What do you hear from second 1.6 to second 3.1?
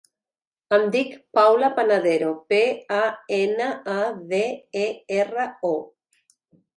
Panadero: pe, a,